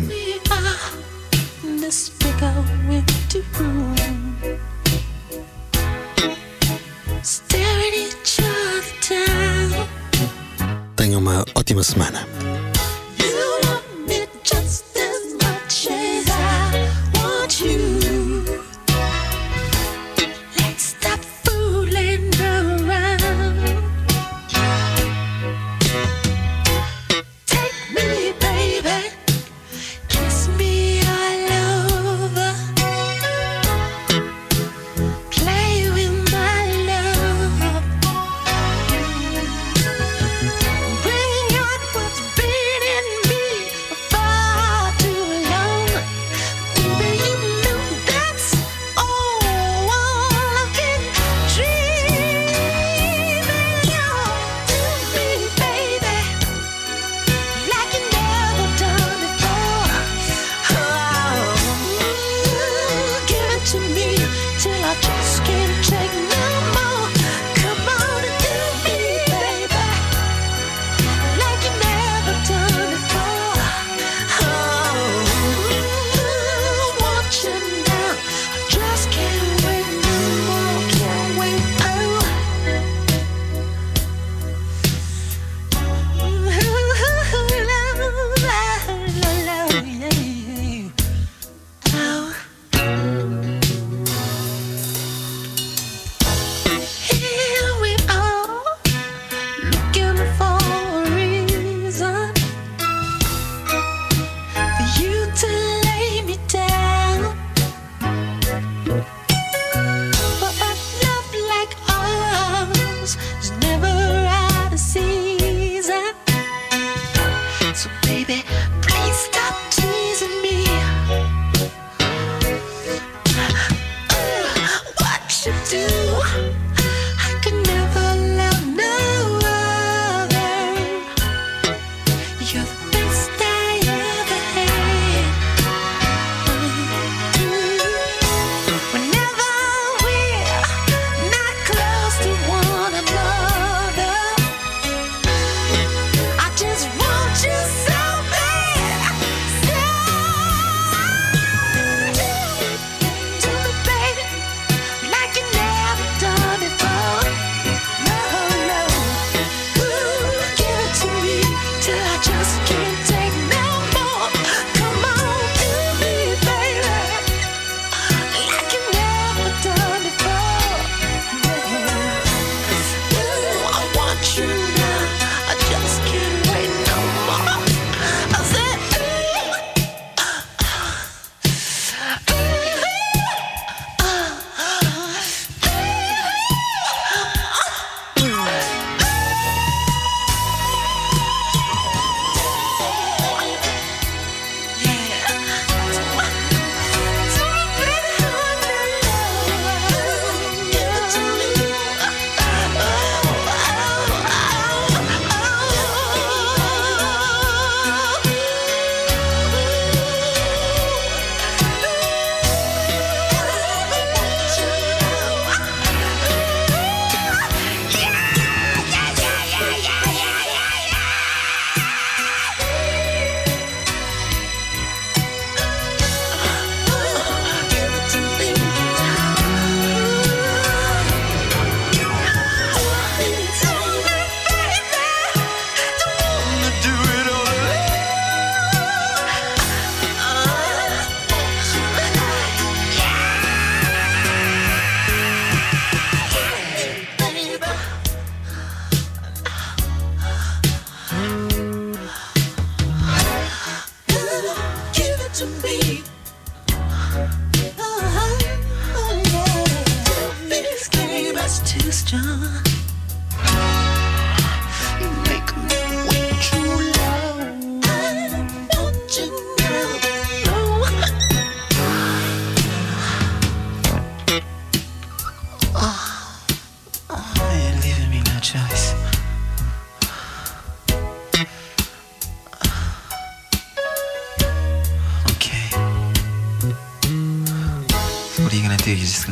Tenha 10.96 11.18
uma 11.18 11.44
ótima 11.56 11.82
semana. 11.82 12.28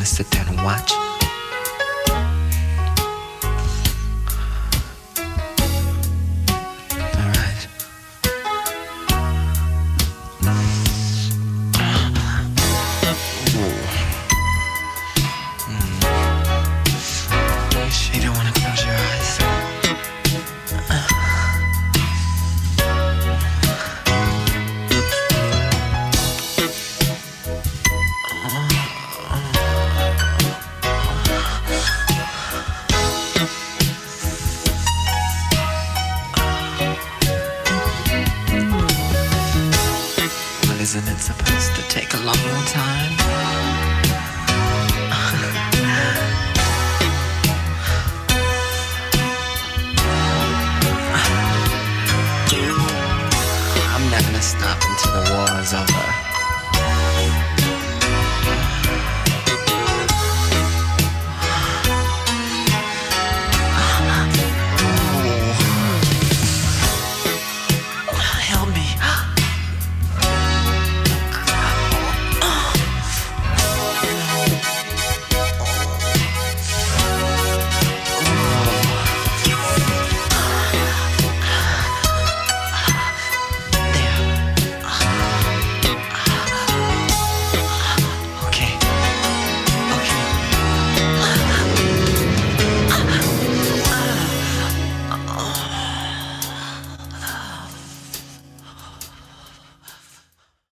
Sit 0.06 0.32
there 0.32 0.46
and 0.48 0.58
watch. 0.64 1.13